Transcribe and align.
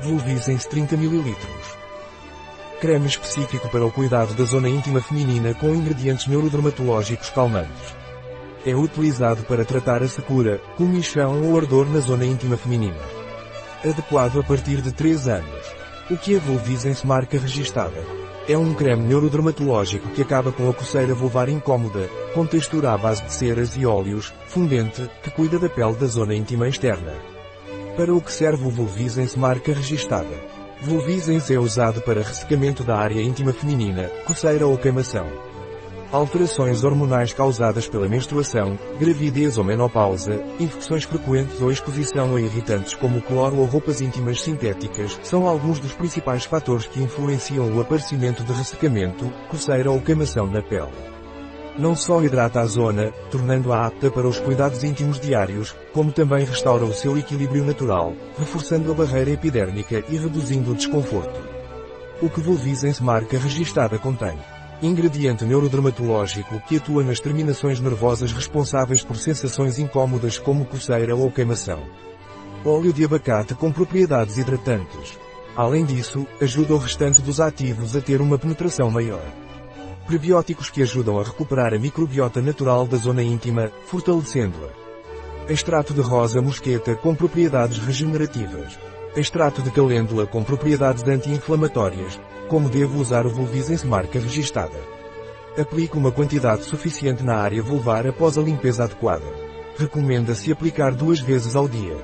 Vulvisens 0.00 0.66
30 0.66 0.96
ml. 0.96 1.36
Creme 2.80 3.06
específico 3.06 3.68
para 3.68 3.86
o 3.86 3.90
cuidado 3.90 4.34
da 4.34 4.44
zona 4.44 4.68
íntima 4.68 5.00
feminina 5.00 5.54
com 5.54 5.68
ingredientes 5.68 6.26
neurodermatológicos 6.26 7.30
calmantes. 7.30 7.94
É 8.66 8.74
utilizado 8.74 9.44
para 9.44 9.64
tratar 9.64 10.02
a 10.02 10.08
secura, 10.08 10.60
comichão 10.76 11.42
ou 11.44 11.56
ardor 11.56 11.88
na 11.88 12.00
zona 12.00 12.24
íntima 12.24 12.56
feminina. 12.56 12.98
Adequado 13.84 14.40
a 14.40 14.42
partir 14.42 14.82
de 14.82 14.92
3 14.92 15.28
anos. 15.28 15.66
O 16.10 16.16
que 16.16 16.34
é 16.34 16.38
Vulvisens 16.38 17.02
marca 17.02 17.38
registada? 17.38 18.04
É 18.46 18.58
um 18.58 18.74
creme 18.74 19.04
neurodermatológico 19.04 20.10
que 20.10 20.20
acaba 20.20 20.52
com 20.52 20.68
a 20.68 20.74
coceira 20.74 21.14
vulvar 21.14 21.48
incômoda, 21.48 22.10
com 22.34 22.44
textura 22.44 22.92
à 22.92 22.98
base 22.98 23.22
de 23.22 23.32
ceras 23.32 23.74
e 23.76 23.86
óleos, 23.86 24.34
fundente, 24.46 25.08
que 25.22 25.30
cuida 25.30 25.58
da 25.58 25.68
pele 25.68 25.94
da 25.94 26.06
zona 26.06 26.34
íntima 26.34 26.68
externa. 26.68 27.33
Para 27.96 28.12
o 28.12 28.20
que 28.20 28.32
serve 28.32 28.66
o 28.66 28.70
Vulvisens 28.70 29.36
marca 29.36 29.72
registada? 29.72 30.34
Vulvisens 30.82 31.48
é 31.48 31.60
usado 31.60 32.00
para 32.00 32.24
ressecamento 32.24 32.82
da 32.82 32.96
área 32.96 33.22
íntima 33.22 33.52
feminina, 33.52 34.10
coceira 34.26 34.66
ou 34.66 34.76
queimação. 34.76 35.28
Alterações 36.10 36.82
hormonais 36.82 37.32
causadas 37.32 37.88
pela 37.88 38.08
menstruação, 38.08 38.76
gravidez 38.98 39.58
ou 39.58 39.64
menopausa, 39.64 40.42
infecções 40.58 41.04
frequentes 41.04 41.60
ou 41.60 41.70
exposição 41.70 42.34
a 42.34 42.40
irritantes 42.40 42.94
como 42.94 43.22
cloro 43.22 43.58
ou 43.58 43.64
roupas 43.64 44.00
íntimas 44.00 44.42
sintéticas 44.42 45.16
são 45.22 45.46
alguns 45.46 45.78
dos 45.78 45.92
principais 45.92 46.44
fatores 46.44 46.88
que 46.88 47.00
influenciam 47.00 47.72
o 47.72 47.80
aparecimento 47.80 48.42
de 48.42 48.52
ressecamento, 48.52 49.32
coceira 49.48 49.88
ou 49.88 50.00
queimação 50.00 50.48
na 50.48 50.60
pele. 50.60 51.14
Não 51.76 51.96
só 51.96 52.22
hidrata 52.22 52.60
a 52.60 52.66
zona, 52.66 53.12
tornando-a 53.30 53.86
apta 53.86 54.10
para 54.10 54.28
os 54.28 54.38
cuidados 54.38 54.84
íntimos 54.84 55.18
diários, 55.18 55.74
como 55.92 56.12
também 56.12 56.44
restaura 56.44 56.84
o 56.84 56.92
seu 56.92 57.18
equilíbrio 57.18 57.64
natural, 57.64 58.14
reforçando 58.38 58.92
a 58.92 58.94
barreira 58.94 59.30
epidérmica 59.30 60.04
e 60.08 60.16
reduzindo 60.16 60.70
o 60.70 60.74
desconforto. 60.74 61.40
O 62.22 62.30
que 62.30 62.40
Volvisens 62.40 63.00
marca 63.00 63.36
registada 63.36 63.98
contém 63.98 64.38
Ingrediente 64.82 65.44
neurodermatológico 65.44 66.60
que 66.68 66.76
atua 66.76 67.02
nas 67.02 67.18
terminações 67.18 67.80
nervosas 67.80 68.32
responsáveis 68.32 69.02
por 69.02 69.16
sensações 69.16 69.78
incômodas 69.78 70.38
como 70.38 70.64
coceira 70.64 71.16
ou 71.16 71.30
queimação. 71.30 71.82
Óleo 72.64 72.92
de 72.92 73.04
abacate 73.04 73.54
com 73.54 73.72
propriedades 73.72 74.36
hidratantes. 74.36 75.18
Além 75.56 75.84
disso, 75.84 76.26
ajuda 76.40 76.74
o 76.74 76.78
restante 76.78 77.22
dos 77.22 77.40
ativos 77.40 77.96
a 77.96 78.00
ter 78.00 78.20
uma 78.20 78.36
penetração 78.36 78.90
maior. 78.90 79.24
Prebióticos 80.06 80.68
que 80.68 80.82
ajudam 80.82 81.18
a 81.18 81.22
recuperar 81.22 81.72
a 81.72 81.78
microbiota 81.78 82.42
natural 82.42 82.86
da 82.86 82.98
zona 82.98 83.22
íntima, 83.22 83.72
fortalecendo-a. 83.86 85.50
Extrato 85.50 85.94
de 85.94 86.02
rosa 86.02 86.42
mosqueta 86.42 86.94
com 86.94 87.14
propriedades 87.14 87.78
regenerativas. 87.78 88.78
Extrato 89.16 89.62
de 89.62 89.70
calêndula 89.70 90.26
com 90.26 90.44
propriedades 90.44 91.02
anti-inflamatórias. 91.04 92.20
Como 92.48 92.68
devo 92.68 93.00
usar 93.00 93.24
o 93.24 93.30
Vulvisens 93.30 93.82
marca 93.82 94.18
registada? 94.18 94.78
Aplique 95.58 95.96
uma 95.96 96.12
quantidade 96.12 96.64
suficiente 96.64 97.22
na 97.22 97.36
área 97.36 97.62
vulvar 97.62 98.06
após 98.06 98.36
a 98.36 98.42
limpeza 98.42 98.84
adequada. 98.84 99.24
Recomenda-se 99.78 100.52
aplicar 100.52 100.92
duas 100.92 101.18
vezes 101.18 101.56
ao 101.56 101.66
dia. 101.66 101.96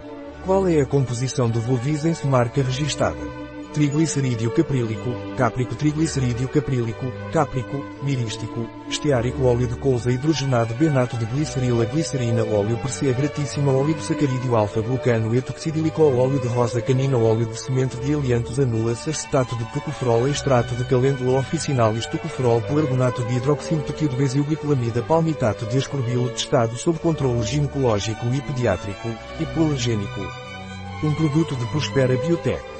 Qual 0.46 0.66
é 0.66 0.80
a 0.80 0.86
composição 0.86 1.50
do 1.50 1.60
Vulvisens 1.60 2.24
marca 2.24 2.62
registada? 2.62 3.39
Triglicerídeo 3.72 4.50
caprílico, 4.52 5.10
cáprico 5.36 5.74
triglicerídeo 5.76 6.48
caprílico, 6.48 7.06
cáprico, 7.32 7.84
mirístico, 8.02 8.66
esteárico 8.88 9.44
óleo 9.44 9.68
de 9.68 9.76
colza 9.76 10.10
hidrogenado 10.10 10.74
benato 10.74 11.16
de 11.16 11.26
glicerila 11.26 11.84
glicerina 11.84 12.42
óleo 12.42 12.76
persea 12.78 13.12
gratíssima 13.12 13.72
oligosacarídeo 13.72 14.56
alfa-glucano 14.56 15.34
etoxidílico 15.34 16.02
óleo 16.02 16.40
de 16.40 16.48
rosa 16.48 16.80
canina 16.80 17.16
óleo 17.16 17.46
de 17.46 17.56
semente 17.56 17.96
de 17.98 18.14
aliantos 18.14 18.58
anulas 18.58 19.06
acetato 19.06 19.54
de 19.56 19.64
tocoferol 19.72 20.28
extrato 20.28 20.74
de 20.74 20.84
calêndula 20.84 21.38
officinalis 21.38 22.06
tocoferol 22.06 22.60
pelargonato 22.62 23.22
de 23.24 23.34
hidroximetoquio 23.36 24.08
de 24.08 25.02
palmitato 25.02 25.66
de 25.66 25.78
ascorbilo 25.78 26.28
testado 26.30 26.76
sob 26.76 26.98
controle 26.98 27.42
ginecológico 27.42 28.26
e 28.32 28.40
pediátrico, 28.40 29.08
hipoalergênico. 29.38 30.20
Um 31.02 31.14
produto 31.14 31.54
de 31.56 31.64
Prospera 31.66 32.16
Biotech. 32.16 32.79